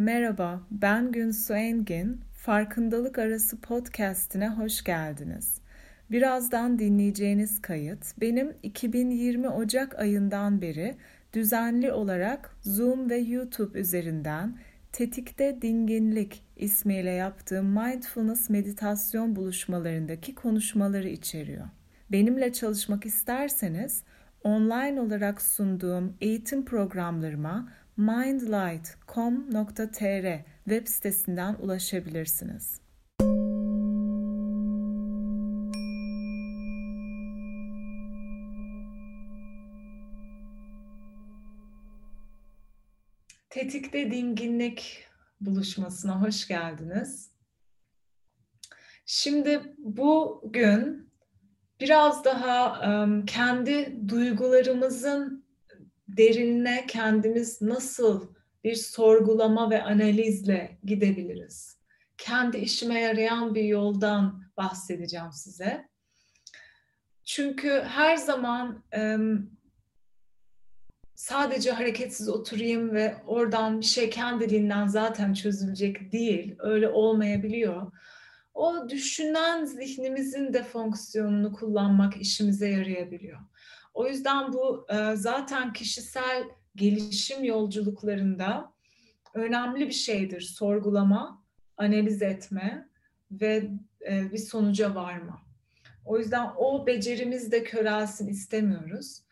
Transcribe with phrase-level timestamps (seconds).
[0.00, 2.20] Merhaba, ben Günsu Engin.
[2.34, 5.60] Farkındalık Arası podcast'ine hoş geldiniz.
[6.10, 10.96] Birazdan dinleyeceğiniz kayıt benim 2020 Ocak ayından beri
[11.32, 14.58] düzenli olarak Zoom ve YouTube üzerinden
[14.92, 21.66] Tetikte Dinginlik ismiyle yaptığım mindfulness meditasyon buluşmalarındaki konuşmaları içeriyor.
[22.12, 24.02] Benimle çalışmak isterseniz
[24.44, 27.68] online olarak sunduğum eğitim programlarıma
[28.00, 32.80] mindlight.com.tr web sitesinden ulaşabilirsiniz.
[43.50, 45.06] Tetikte Dinginlik
[45.40, 47.30] buluşmasına hoş geldiniz.
[49.06, 51.10] Şimdi bugün
[51.80, 52.80] biraz daha
[53.26, 55.39] kendi duygularımızın
[56.16, 61.78] derinine kendimiz nasıl bir sorgulama ve analizle gidebiliriz?
[62.18, 65.88] Kendi işime yarayan bir yoldan bahsedeceğim size.
[67.24, 68.84] Çünkü her zaman
[71.14, 76.54] sadece hareketsiz oturayım ve oradan bir şey kendiliğinden zaten çözülecek değil.
[76.58, 77.92] Öyle olmayabiliyor.
[78.54, 83.38] O düşünen zihnimizin de fonksiyonunu kullanmak işimize yarayabiliyor.
[84.00, 86.44] O yüzden bu e, zaten kişisel
[86.76, 88.72] gelişim yolculuklarında
[89.34, 90.40] önemli bir şeydir.
[90.40, 91.42] Sorgulama,
[91.76, 92.88] analiz etme
[93.30, 93.70] ve
[94.10, 95.42] e, bir sonuca varma.
[96.04, 99.22] O yüzden o becerimiz de körelsin istemiyoruz.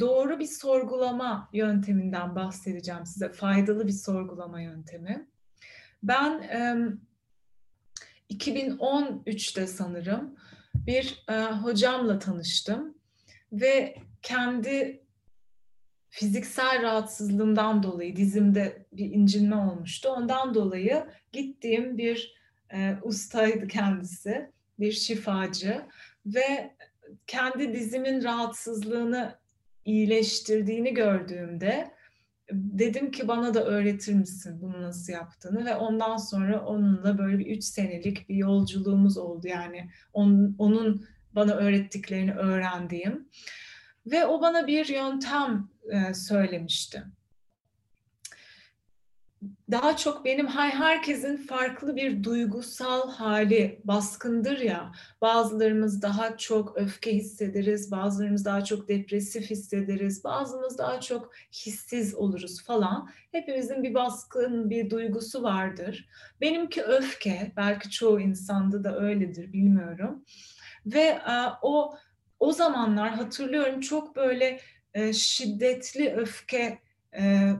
[0.00, 3.32] Doğru bir sorgulama yönteminden bahsedeceğim size.
[3.32, 5.28] Faydalı bir sorgulama yöntemi.
[6.02, 6.76] Ben e,
[8.34, 10.36] 2013'te sanırım
[10.74, 12.94] bir e, hocamla tanıştım
[13.52, 15.04] ve kendi
[16.08, 20.08] fiziksel rahatsızlığımdan dolayı dizimde bir incinme olmuştu.
[20.08, 22.34] Ondan dolayı gittiğim bir
[22.74, 25.82] e, ustaydı kendisi, bir şifacı
[26.26, 26.74] ve
[27.26, 29.38] kendi dizimin rahatsızlığını
[29.84, 31.90] iyileştirdiğini gördüğümde
[32.52, 37.46] dedim ki bana da öğretir misin bunu nasıl yaptığını ve ondan sonra onunla böyle bir
[37.46, 43.28] üç senelik bir yolculuğumuz oldu yani onun, onun bana öğrettiklerini öğrendiğim.
[44.06, 47.04] Ve o bana bir yöntem e, söylemişti.
[49.70, 54.92] Daha çok benim herkesin farklı bir duygusal hali baskındır ya.
[55.20, 62.64] Bazılarımız daha çok öfke hissederiz, bazılarımız daha çok depresif hissederiz, bazımız daha çok hissiz oluruz
[62.64, 63.10] falan.
[63.32, 66.08] Hepimizin bir baskın, bir duygusu vardır.
[66.40, 70.24] Benimki öfke, belki çoğu insanda da öyledir bilmiyorum.
[70.86, 71.94] Ve e, o
[72.40, 74.60] o zamanlar hatırlıyorum çok böyle
[74.94, 76.78] e, şiddetli öfke
[77.16, 77.52] e,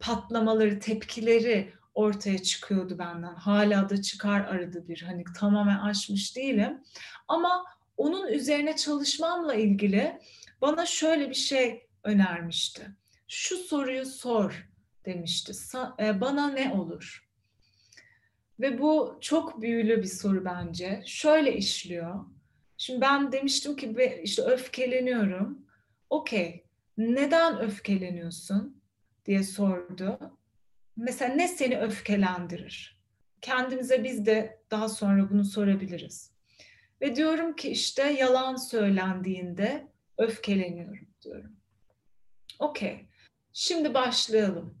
[0.00, 3.34] patlamaları, tepkileri ortaya çıkıyordu benden.
[3.34, 6.82] Hala da çıkar arada bir hani tamamen aşmış değilim.
[7.28, 7.64] Ama
[7.96, 10.18] onun üzerine çalışmamla ilgili
[10.60, 12.86] bana şöyle bir şey önermişti.
[13.28, 14.68] Şu soruyu sor
[15.04, 15.52] demişti.
[16.00, 17.30] E, bana ne olur?
[18.60, 21.02] Ve bu çok büyülü bir soru bence.
[21.06, 22.24] Şöyle işliyor.
[22.80, 25.66] Şimdi ben demiştim ki işte öfkeleniyorum.
[26.10, 26.64] Okey,
[26.96, 28.82] neden öfkeleniyorsun
[29.26, 30.18] diye sordu.
[30.96, 33.00] Mesela ne seni öfkelendirir?
[33.40, 36.32] Kendimize biz de daha sonra bunu sorabiliriz.
[37.00, 41.56] Ve diyorum ki işte yalan söylendiğinde öfkeleniyorum diyorum.
[42.58, 43.06] Okey,
[43.52, 44.78] şimdi başlayalım.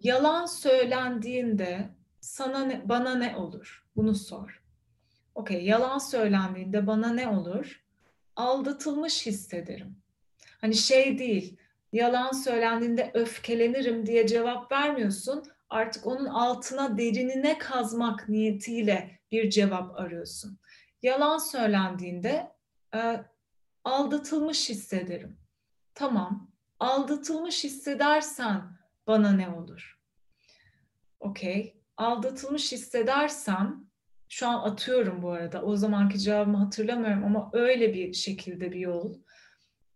[0.00, 1.88] Yalan söylendiğinde
[2.20, 3.86] sana ne, bana ne olur?
[3.96, 4.65] Bunu sor.
[5.36, 7.82] Okey, yalan söylendiğinde bana ne olur?
[8.36, 10.02] Aldatılmış hissederim.
[10.60, 11.56] Hani şey değil,
[11.92, 15.44] yalan söylendiğinde öfkelenirim diye cevap vermiyorsun.
[15.70, 20.58] Artık onun altına derinine kazmak niyetiyle bir cevap arıyorsun.
[21.02, 22.52] Yalan söylendiğinde
[22.94, 23.24] e,
[23.84, 25.38] aldatılmış hissederim.
[25.94, 28.62] Tamam, aldatılmış hissedersen
[29.06, 30.00] bana ne olur?
[31.20, 33.85] Okey, aldatılmış hissedersem
[34.28, 35.62] şu an atıyorum bu arada.
[35.62, 39.14] O zamanki cevabımı hatırlamıyorum ama öyle bir şekilde bir yol.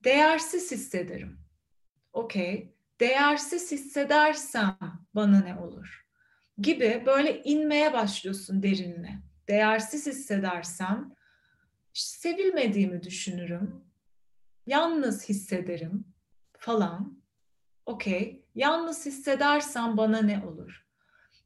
[0.05, 1.41] Değersiz hissederim.
[2.13, 2.75] Okey.
[3.01, 4.79] Değersiz hissedersem
[5.15, 6.07] bana ne olur?
[6.59, 9.23] Gibi böyle inmeye başlıyorsun derinine.
[9.49, 11.15] Değersiz hissedersem
[11.93, 13.85] sevilmediğimi düşünürüm.
[14.67, 16.05] Yalnız hissederim
[16.59, 17.23] falan.
[17.87, 18.45] Okey.
[18.55, 20.87] Yalnız hissedersem bana ne olur?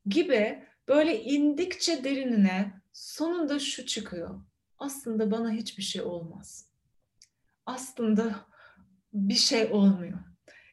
[0.06, 4.40] Gibi Böyle indikçe derinine sonunda şu çıkıyor.
[4.78, 6.68] Aslında bana hiçbir şey olmaz.
[7.66, 8.46] Aslında
[9.12, 10.18] bir şey olmuyor.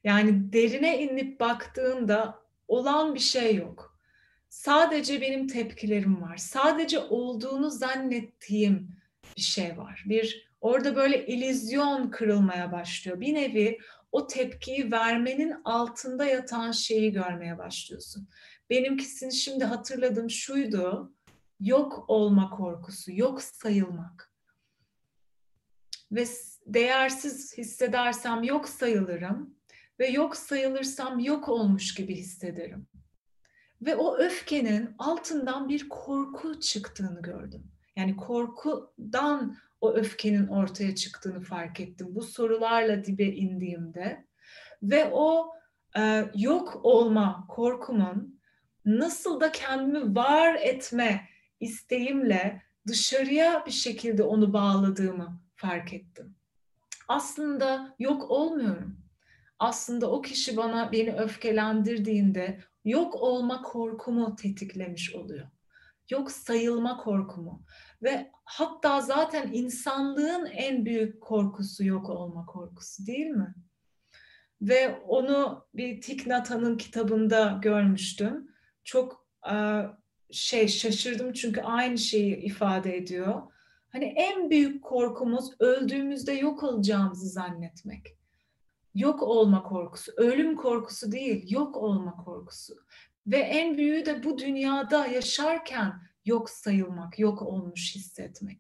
[0.04, 3.98] Yani derine inip baktığında olan bir şey yok.
[4.50, 6.38] sadece benim tepkilerim var.
[6.38, 8.96] Sadece olduğunu zannettiğim
[9.38, 10.04] bir şey var.
[10.10, 13.20] Bir orada böyle ilizyon kırılmaya başlıyor.
[13.20, 13.80] Bir nevi
[14.12, 18.28] o tepkiyi vermenin altında yatan şeyi görmeye başlıyorsun.
[18.72, 21.14] Benimkisini şimdi hatırladım şuydu.
[21.60, 24.34] Yok olma korkusu, yok sayılmak.
[26.12, 26.26] Ve
[26.66, 29.56] değersiz hissedersem yok sayılırım
[30.00, 32.88] ve yok sayılırsam yok olmuş gibi hissederim.
[33.82, 37.72] Ve o öfkenin altından bir korku çıktığını gördüm.
[37.96, 42.08] Yani korkudan o öfkenin ortaya çıktığını fark ettim.
[42.10, 44.26] Bu sorularla dibe indiğimde
[44.84, 45.54] ve o
[45.98, 48.41] e, yok olma korkumun
[48.86, 51.28] nasıl da kendimi var etme
[51.60, 56.36] isteğimle dışarıya bir şekilde onu bağladığımı fark ettim.
[57.08, 58.98] Aslında yok olmuyorum.
[59.60, 65.48] Aslında o kişi bana beni öfkelendirdiğinde yok olma korkumu tetiklemiş oluyor.
[66.10, 67.64] Yok sayılma korkumu
[68.04, 73.56] ve hatta zaten insanlığın en büyük korkusu yok olma korkusu değil mi?
[74.62, 76.02] Ve onu bir
[76.32, 78.52] Hanh'ın kitabında görmüştüm.
[78.84, 79.28] Çok
[80.32, 83.42] şey şaşırdım çünkü aynı şeyi ifade ediyor.
[83.90, 88.18] Hani en büyük korkumuz öldüğümüzde yok olacağımızı zannetmek.
[88.96, 92.76] Yok olma korkusu, ölüm korkusu değil, yok olma korkusu.
[93.28, 95.94] Ve en büyüğü de bu dünyada yaşarken
[96.26, 98.60] yok sayılmak, yok olmuş hissetmek.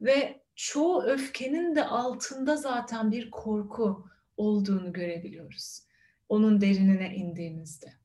[0.00, 5.80] Ve çoğu öfkenin de altında zaten bir korku olduğunu görebiliyoruz.
[6.28, 8.03] Onun derinine indiğimizde.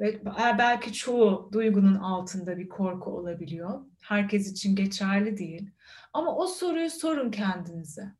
[0.00, 0.24] Ve
[0.58, 3.80] belki çoğu duygunun altında bir korku olabiliyor.
[4.02, 5.70] Herkes için geçerli değil.
[6.12, 8.14] Ama o soruyu sorun kendinize.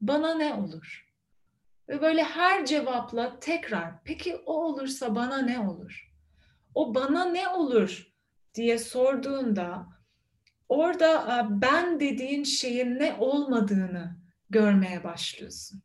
[0.00, 1.12] Bana ne olur?
[1.88, 6.12] Ve böyle her cevapla tekrar peki o olursa bana ne olur?
[6.74, 8.12] O bana ne olur
[8.54, 9.86] diye sorduğunda
[10.68, 14.16] orada ben dediğin şeyin ne olmadığını
[14.50, 15.82] görmeye başlıyorsun.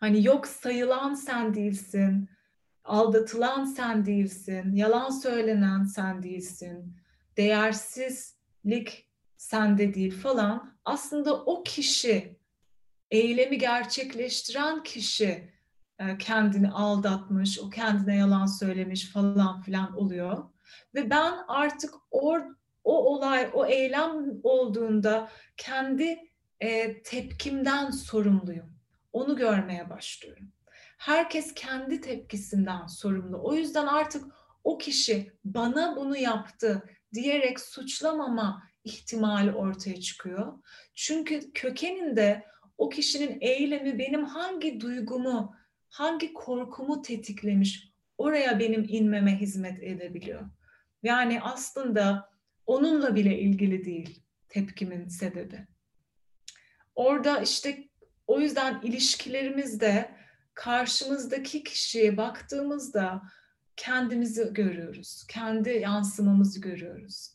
[0.00, 2.28] Hani yok sayılan sen değilsin,
[2.84, 6.96] aldatılan sen değilsin, yalan söylenen sen değilsin,
[7.36, 10.78] değersizlik sende değil falan.
[10.84, 12.38] Aslında o kişi,
[13.10, 15.52] eylemi gerçekleştiren kişi
[15.98, 20.44] e, kendini aldatmış, o kendine yalan söylemiş falan filan oluyor.
[20.94, 22.40] Ve ben artık or,
[22.84, 26.18] o olay, o eylem olduğunda kendi
[26.60, 28.72] e, tepkimden sorumluyum.
[29.12, 30.52] Onu görmeye başlıyorum.
[31.02, 33.40] Herkes kendi tepkisinden sorumlu.
[33.42, 34.24] O yüzden artık
[34.64, 36.82] o kişi bana bunu yaptı
[37.14, 40.52] diyerek suçlamama ihtimali ortaya çıkıyor.
[40.94, 42.44] Çünkü kökeninde
[42.78, 45.54] o kişinin eylemi benim hangi duygumu,
[45.88, 50.50] hangi korkumu tetiklemiş, oraya benim inmeme hizmet edebiliyor.
[51.02, 52.30] Yani aslında
[52.66, 55.66] onunla bile ilgili değil tepkimin sebebi.
[56.94, 57.88] Orada işte
[58.26, 60.21] o yüzden ilişkilerimizde
[60.54, 63.22] karşımızdaki kişiye baktığımızda
[63.76, 65.24] kendimizi görüyoruz.
[65.28, 67.30] Kendi yansımamızı görüyoruz.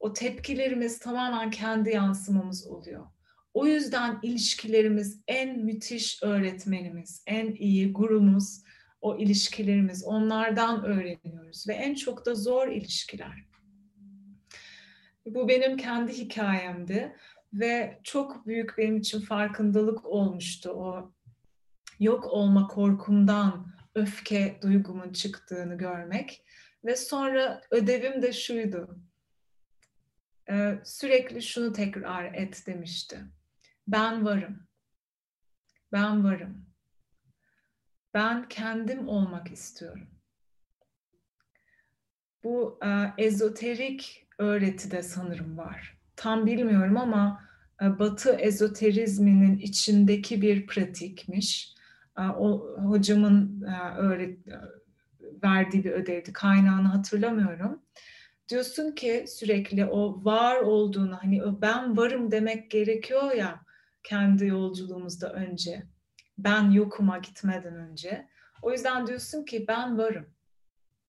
[0.00, 3.06] O tepkilerimiz tamamen kendi yansımamız oluyor.
[3.54, 8.62] O yüzden ilişkilerimiz en müthiş öğretmenimiz, en iyi gurumuz,
[9.00, 13.44] o ilişkilerimiz, onlardan öğreniyoruz ve en çok da zor ilişkiler.
[15.26, 17.16] Bu benim kendi hikayemdi
[17.52, 21.12] ve çok büyük benim için farkındalık olmuştu o
[22.02, 26.44] yok olma korkumdan öfke duygumun çıktığını görmek
[26.84, 28.98] ve sonra ödevim de şuydu.
[30.50, 33.20] Ee, sürekli şunu tekrar et demişti.
[33.88, 34.66] Ben varım.
[35.92, 36.66] Ben varım.
[38.14, 40.08] Ben kendim olmak istiyorum.
[42.44, 42.88] Bu e,
[43.24, 45.98] ezoterik öğretide sanırım var.
[46.16, 47.48] Tam bilmiyorum ama
[47.82, 51.74] e, Batı ezoterizminin içindeki bir pratikmiş.
[52.18, 54.38] E, o hocamın e, öğret
[55.44, 56.32] verdiği bir ödevdi.
[56.32, 57.82] Kaynağını hatırlamıyorum.
[58.48, 63.60] Diyorsun ki sürekli o var olduğunu hani ben varım demek gerekiyor ya
[64.02, 65.82] kendi yolculuğumuzda önce
[66.38, 68.28] ben yokuma gitmeden önce.
[68.62, 70.26] O yüzden diyorsun ki ben varım.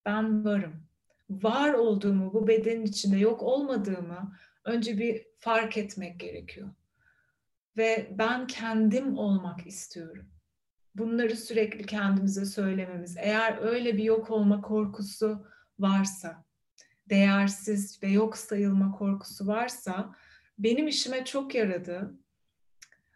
[0.06, 0.84] Ben varım.
[1.30, 6.70] Var olduğumu, bu bedenin içinde yok olmadığımı önce bir fark etmek gerekiyor.
[7.78, 10.33] Ve ben kendim olmak istiyorum.
[10.96, 13.18] Bunları sürekli kendimize söylememiz.
[13.18, 15.46] Eğer öyle bir yok olma korkusu
[15.80, 16.44] varsa,
[17.10, 20.16] değersiz ve yok sayılma korkusu varsa
[20.60, 22.14] benim işime çok yaradı.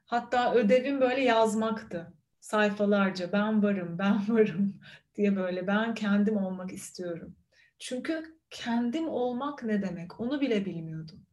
[0.05, 2.13] Hatta ödevim böyle yazmaktı.
[2.39, 4.79] Sayfalarca ben varım, ben varım
[5.15, 7.35] diye böyle ben kendim olmak istiyorum.
[7.79, 11.25] Çünkü kendim olmak ne demek onu bile bilmiyordum.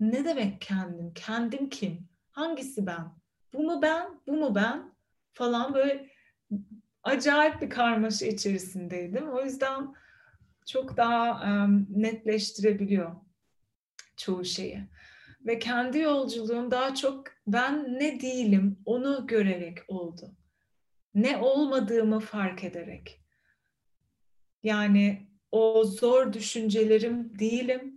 [0.00, 1.12] Ne demek kendim?
[1.14, 2.08] Kendim kim?
[2.30, 3.14] Hangisi ben?
[3.52, 4.20] Bu mu ben?
[4.26, 4.91] Bu mu ben?
[5.32, 6.10] Falan böyle
[7.02, 9.28] acayip bir karmaşa içerisindeydim.
[9.28, 9.94] O yüzden
[10.66, 13.16] çok daha netleştirebiliyor
[14.16, 14.84] çoğu şeyi.
[15.46, 20.36] Ve kendi yolculuğum daha çok ben ne değilim onu görerek oldu.
[21.14, 23.20] Ne olmadığımı fark ederek.
[24.62, 27.91] Yani o zor düşüncelerim değilim.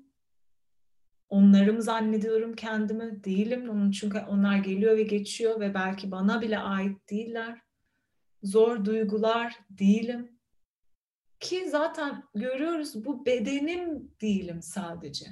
[1.29, 3.69] Onlarım zannediyorum kendimi değilim.
[3.69, 7.61] Onun çünkü onlar geliyor ve geçiyor ve belki bana bile ait değiller.
[8.43, 10.39] Zor duygular değilim.
[11.39, 15.25] Ki zaten görüyoruz bu bedenim değilim sadece.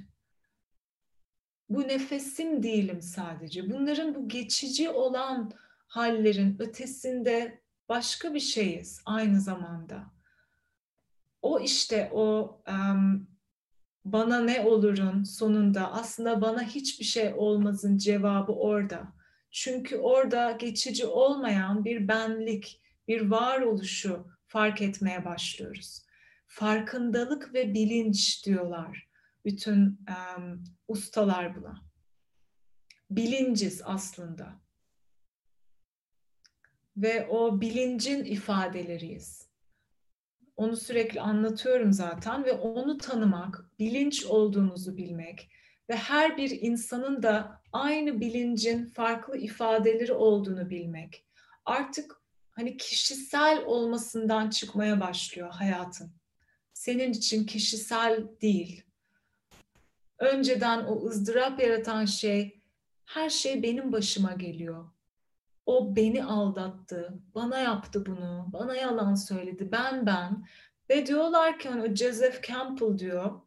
[1.70, 3.70] Bu nefesim değilim sadece.
[3.70, 5.52] Bunların bu geçici olan
[5.88, 10.14] hallerin ötesinde başka bir şeyiz aynı zamanda.
[11.42, 13.23] O işte o um,
[14.14, 19.14] bana ne olurun sonunda aslında bana hiçbir şey olmazın cevabı orada.
[19.52, 26.06] Çünkü orada geçici olmayan bir benlik, bir varoluşu fark etmeye başlıyoruz.
[26.48, 29.08] Farkındalık ve bilinç diyorlar
[29.46, 30.00] bütün
[30.38, 31.82] um, ustalar buna.
[33.10, 34.62] Bilinciz aslında.
[36.98, 39.53] Ve o bilincin ifadeleriyiz.
[40.64, 45.50] Onu sürekli anlatıyorum zaten ve onu tanımak, bilinç olduğumuzu bilmek
[45.90, 51.26] ve her bir insanın da aynı bilincin farklı ifadeleri olduğunu bilmek.
[51.66, 56.12] Artık hani kişisel olmasından çıkmaya başlıyor hayatın.
[56.74, 58.84] Senin için kişisel değil.
[60.20, 62.62] Önceden o ızdırap yaratan şey,
[63.06, 64.86] her şey benim başıma geliyor.
[65.66, 70.46] O beni aldattı, bana yaptı bunu, bana yalan söyledi, ben ben.
[70.90, 73.42] Ve diyorlar ki hani Joseph Campbell diyor,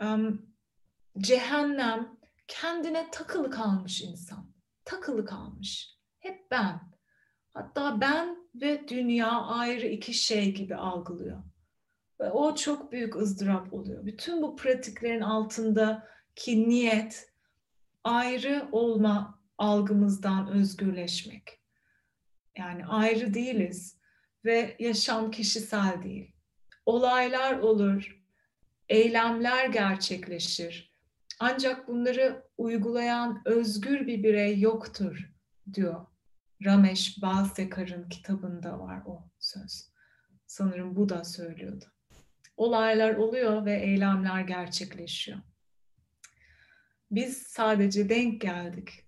[0.00, 0.46] um,
[1.18, 2.18] cehennem
[2.48, 4.50] kendine takılı kalmış insan.
[4.84, 5.98] Takılı kalmış.
[6.18, 6.80] Hep ben.
[7.54, 11.42] Hatta ben ve dünya ayrı iki şey gibi algılıyor.
[12.20, 14.06] Ve o çok büyük ızdırap oluyor.
[14.06, 17.32] Bütün bu pratiklerin altındaki niyet
[18.04, 21.60] ayrı olma algımızdan özgürleşmek.
[22.56, 23.98] Yani ayrı değiliz
[24.44, 26.32] ve yaşam kişisel değil.
[26.86, 28.22] Olaylar olur,
[28.88, 30.94] eylemler gerçekleşir.
[31.40, 35.30] Ancak bunları uygulayan özgür bir birey yoktur
[35.74, 36.06] diyor.
[36.64, 39.92] Ramesh Balsekar'ın kitabında var o söz.
[40.46, 41.84] Sanırım bu da söylüyordu.
[42.56, 45.38] Olaylar oluyor ve eylemler gerçekleşiyor.
[47.10, 49.07] Biz sadece denk geldik